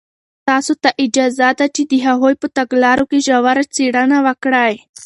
[0.47, 4.73] تاسو ته اجازه ده چې د هغوی په تګلارو کې ژوره څېړنه وکړئ.